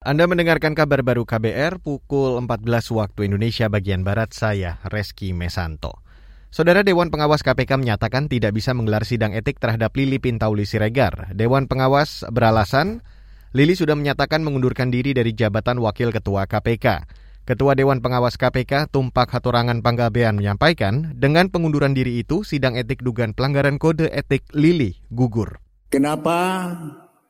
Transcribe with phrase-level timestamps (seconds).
[0.00, 2.64] Anda mendengarkan kabar baru KBR pukul 14
[2.96, 6.00] waktu Indonesia bagian Barat, saya Reski Mesanto.
[6.48, 11.36] Saudara Dewan Pengawas KPK menyatakan tidak bisa menggelar sidang etik terhadap Lili Pintauli Siregar.
[11.36, 13.04] Dewan Pengawas beralasan
[13.52, 17.04] Lili sudah menyatakan mengundurkan diri dari jabatan Wakil Ketua KPK.
[17.44, 23.36] Ketua Dewan Pengawas KPK Tumpak Hatorangan Panggabean menyampaikan, dengan pengunduran diri itu, sidang etik dugaan
[23.36, 25.60] pelanggaran kode etik Lili gugur.
[25.92, 26.72] Kenapa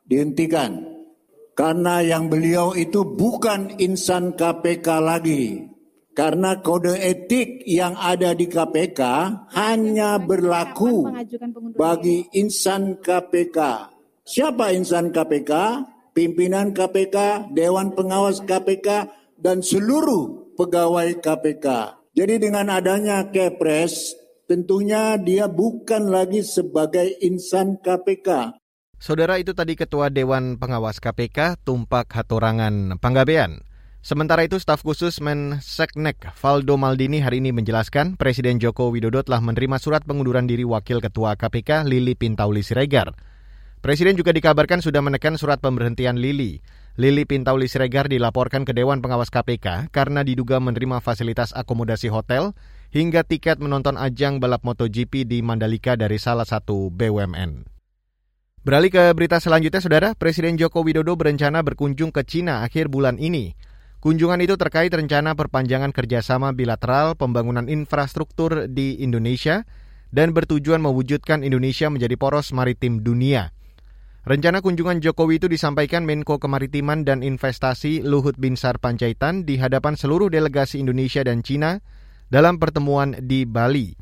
[0.07, 0.90] dihentikan?
[1.51, 5.67] Karena yang beliau itu bukan insan KPK lagi.
[6.11, 8.99] Karena kode etik yang ada di KPK
[9.55, 11.07] hanya berlaku
[11.79, 13.87] bagi insan KPK.
[14.27, 15.51] Siapa insan KPK?
[16.11, 19.07] Pimpinan KPK, Dewan Pengawas KPK,
[19.39, 21.67] dan seluruh pegawai KPK.
[22.11, 28.60] Jadi dengan adanya Kepres, tentunya dia bukan lagi sebagai insan KPK.
[29.01, 33.65] Saudara itu tadi Ketua Dewan Pengawas KPK Tumpak Hatorangan Panggabean.
[34.05, 39.81] Sementara itu staf khusus Menseknek Valdo Maldini hari ini menjelaskan Presiden Joko Widodo telah menerima
[39.81, 43.17] surat pengunduran diri Wakil Ketua KPK Lili Pintauli Siregar.
[43.81, 46.61] Presiden juga dikabarkan sudah menekan surat pemberhentian Lili.
[46.93, 52.53] Lili Pintauli Siregar dilaporkan ke Dewan Pengawas KPK karena diduga menerima fasilitas akomodasi hotel
[52.93, 57.80] hingga tiket menonton ajang balap MotoGP di Mandalika dari salah satu BUMN.
[58.61, 63.57] Beralih ke berita selanjutnya, Saudara, Presiden Joko Widodo berencana berkunjung ke Cina akhir bulan ini.
[63.97, 69.65] Kunjungan itu terkait rencana perpanjangan kerjasama bilateral pembangunan infrastruktur di Indonesia
[70.13, 73.49] dan bertujuan mewujudkan Indonesia menjadi poros maritim dunia.
[74.29, 80.29] Rencana kunjungan Jokowi itu disampaikan Menko Kemaritiman dan Investasi Luhut Binsar Panjaitan di hadapan seluruh
[80.29, 81.81] delegasi Indonesia dan Cina
[82.29, 83.97] dalam pertemuan di Bali.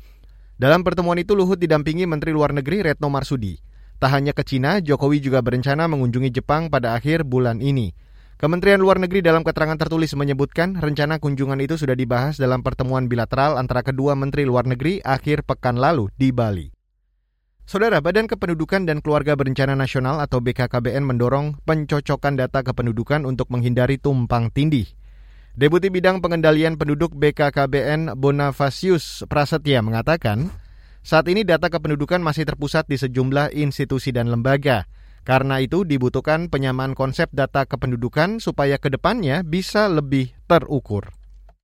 [0.60, 3.69] Dalam pertemuan itu Luhut didampingi Menteri Luar Negeri Retno Marsudi.
[4.00, 7.92] Tak hanya ke Cina, Jokowi juga berencana mengunjungi Jepang pada akhir bulan ini.
[8.40, 13.60] Kementerian Luar Negeri dalam keterangan tertulis menyebutkan rencana kunjungan itu sudah dibahas dalam pertemuan bilateral
[13.60, 16.72] antara kedua Menteri Luar Negeri akhir pekan lalu di Bali.
[17.68, 24.00] Saudara, Badan Kependudukan dan Keluarga Berencana Nasional atau BKKBN mendorong pencocokan data kependudukan untuk menghindari
[24.00, 24.88] tumpang tindih.
[25.52, 30.48] Deputi Bidang Pengendalian Penduduk BKKBN Bonavasius Prasetya mengatakan,
[31.00, 34.84] saat ini data kependudukan masih terpusat di sejumlah institusi dan lembaga.
[35.20, 41.12] Karena itu dibutuhkan penyamaan konsep data kependudukan supaya ke depannya bisa lebih terukur.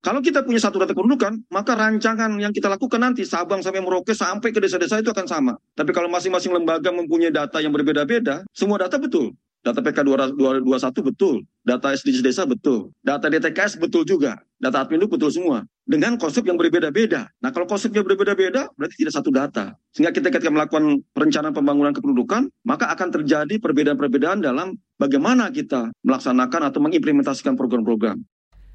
[0.05, 4.15] Kalau kita punya satu data kependudukan, maka rancangan yang kita lakukan nanti Sabang sampai Merauke
[4.15, 5.53] sampai ke desa-desa itu akan sama.
[5.75, 9.35] Tapi kalau masing-masing lembaga mempunyai data yang berbeda-beda, semua data betul.
[9.67, 10.63] Data PK 221
[11.11, 15.67] betul, data SDGs desa betul, data DTKS betul juga, data Adminduk betul semua.
[15.87, 17.31] Dengan konsep yang berbeda-beda.
[17.39, 19.79] Nah kalau konsepnya berbeda-beda, berarti tidak satu data.
[19.95, 26.75] Sehingga kita ketika melakukan perencanaan pembangunan kependudukan, maka akan terjadi perbedaan-perbedaan dalam bagaimana kita melaksanakan
[26.75, 28.19] atau mengimplementasikan program-program.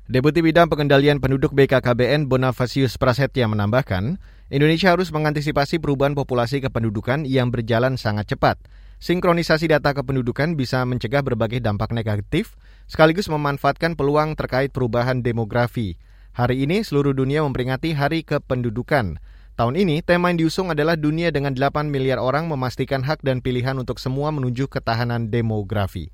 [0.07, 4.15] Deputi Bidang Pengendalian Penduduk BKKBN Bonavasius Prasetya menambahkan,
[4.47, 8.55] Indonesia harus mengantisipasi perubahan populasi kependudukan yang berjalan sangat cepat.
[9.03, 12.55] Sinkronisasi data kependudukan bisa mencegah berbagai dampak negatif,
[12.91, 15.99] sekaligus memanfaatkan peluang terkait perubahan demografi.
[16.31, 19.19] Hari ini seluruh dunia memperingati Hari Kependudukan.
[19.59, 23.75] Tahun ini, tema yang diusung adalah dunia dengan 8 miliar orang memastikan hak dan pilihan
[23.75, 26.07] untuk semua menuju ketahanan demografi.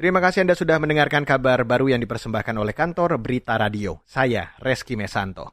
[0.00, 4.00] Terima kasih Anda sudah mendengarkan kabar baru yang dipersembahkan oleh kantor Berita Radio.
[4.08, 5.44] Saya Reski Mesanto.